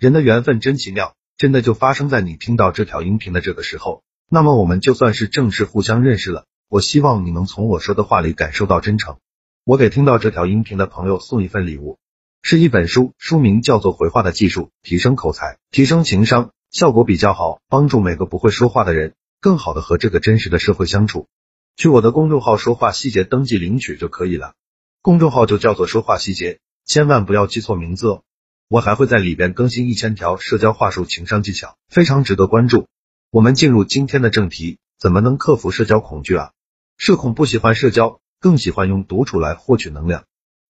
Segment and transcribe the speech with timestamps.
[0.00, 4.02] 人的缘分真奇妙，真的就发生在你听到这条音频的这个时候。
[4.30, 6.46] 那么我们就算是正式互相认识了。
[6.70, 9.18] 我希望你能从我说的话里感受到真诚。
[9.62, 11.98] 我给听到这条音频的朋友送一份礼物，
[12.40, 21.28] 是一本书，书名叫做《回话的技术：提升口才，提升情商》，效果比较好，帮助每个不会说话的人更好的和这个真实的社会相处。
[21.76, 24.54] 去我的公众号“说话细节”登记领取就可以了。
[25.02, 28.22] 公众号就叫做“说话细节”，千万不要记错名字哦。
[28.70, 32.86] 我还会在里边更新一千条社交话术、情商技巧，非常值得关注。
[33.32, 36.52] 我们进入今天的正题，怎么能克服社交恐惧啊？
[36.96, 40.22] 社恐不喜欢社交，更喜欢用独处来获取能量。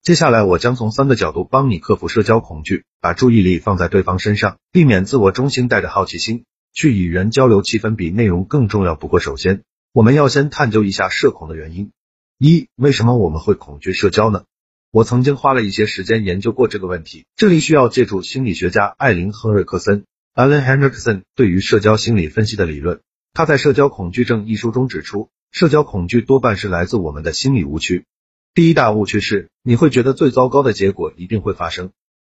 [0.00, 8.94] 接下来我将从三个角度帮你克服社交恐惧，把注意力放在对方身上，避免自我中心，带着好奇心去与人交流，气氛比内容更重要。
[8.94, 11.90] 不过首先，我们要先探究一下社恐的原因。
[12.38, 14.44] 一、为什么我们会恐惧社交呢？
[14.90, 23.00] 我曾经花了一些时间研究过这个问题，这里需要借助心理学家艾琳·亨瑞克森 （Alan Hendrickson） 对于社交心理分析的理论。
[23.34, 25.30] 他在《社交恐惧症》一书中指出。
[25.50, 28.04] 社交恐惧多半是来自我们的心理误区。
[28.52, 31.92] 第一大误区是，你会觉得最糟糕的结果一定会发生，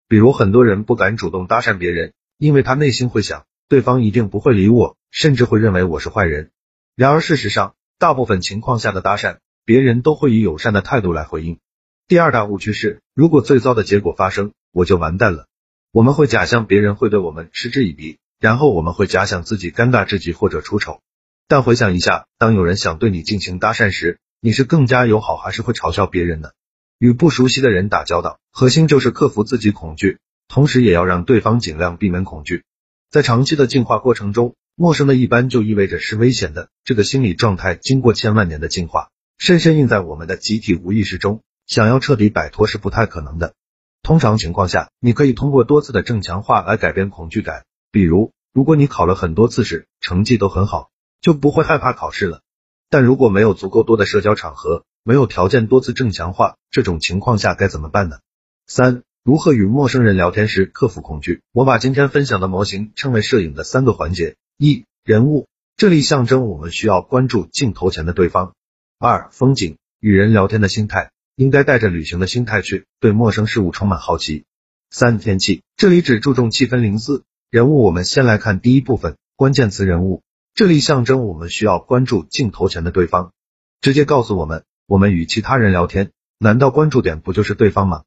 [0.10, 6.52] 比如很多人不敢主动搭讪别人，因为他内心会想，对方一定不会理我，甚至会认为我是坏人。
[6.98, 11.60] 然而事实上，大部分情况下的搭讪，别人都会以友善的态度来回应。
[12.08, 15.48] 第二大误区是，如果最糟的结果发生，我就完蛋了。
[15.92, 21.02] 我们会假象别人会对我们嗤之以鼻，然后我们会假想自己尴尬至极或者出丑。
[21.48, 26.52] 但回想一下，当有人想对你进行搭讪时，你是更加友好，还是会嘲笑别人呢？
[27.00, 32.66] 与不熟悉的人打交道，核心就是克服自己恐惧，同时也要让对方尽量避免恐惧。
[33.10, 36.70] 在长期的进化过程中，陌生的一般就意味着是危险的。
[36.84, 43.54] 这个心理状态经过千万年的进化，深深印在我们的集体无意识中，想要彻底摆脱是不太可能的。
[44.02, 47.66] 通常情况下，你可以通过多次的正强化来改变恐惧感。
[47.92, 50.90] 比如，如果你考了很多次试，成绩都很好。
[51.22, 52.42] 就不会害怕考试了。
[52.88, 58.20] 但如果没有足够多的社交场合，没有条件多次正强化，这种情况下该怎么办呢？
[58.68, 61.42] 三、如何与陌生人聊天时克服恐惧？
[61.52, 65.48] 我把今天分享的模型称为摄影的三个环节：一、人物，
[65.78, 68.52] 这里象征我们需要关注镜头前的对方；
[69.00, 74.46] 二、风景，与人聊天的心态应该带着旅行的心态去，对陌生事物充满好奇；
[74.90, 77.84] 三、天气，这里只注重气氛零四人物。
[77.84, 80.24] 我们先来看第一部分，关键词人物。
[80.54, 83.34] 这里象征我们需要关注镜头前的对方，
[83.82, 88.04] 直接告诉我们，我们与其他人聊天，难道关注点不就是对方吗？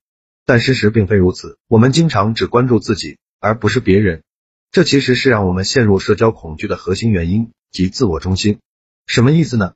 [0.46, 4.22] 但事实并非如此，我们经常只关注自己，而不是别人。
[4.70, 8.58] 这其实是让我们陷入社交恐惧的核心原因，即自我中心。
[9.06, 9.74] 什么意思呢？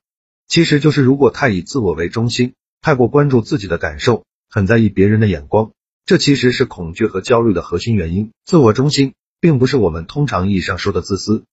[0.49, 5.73] 其实就是如果太以自我为中心，太过关注自己的感受，很在意别人的眼光，
[6.05, 8.33] 这其实是恐惧和焦虑的核心原因。
[8.45, 11.45] 自我中心并不是我们通常意义上说的自私。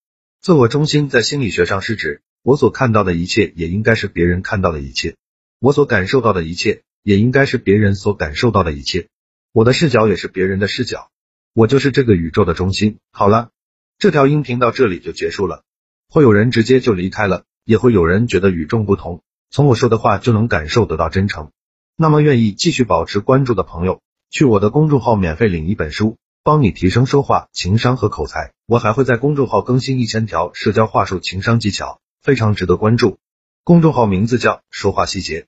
[0.41, 5.17] 自我中心在心理学上是指我所看到的一切也应该是别人看到的一切，
[5.59, 9.07] 我所感受到的一切也应该是别人所感受到的一切，
[9.53, 11.11] 我的视角也是别人的视角，
[11.53, 12.97] 我就是这个宇宙的中心。
[13.11, 13.51] 好了，
[13.99, 15.63] 这条音频到这里就结束了，
[16.09, 21.51] 会有人直接就离开了，也会有人觉得与众不同，从我说的话就能感受得到真诚。
[21.95, 26.17] 那么愿意继续保持关注的朋友，去我的公众号免费领一本书。
[26.41, 33.19] 帮你提升说话、情商和口才，我还会在公众号更新一千条社交话术、情商技巧，非常值得关注。
[33.63, 35.47] 公众号名字叫“说话细节”。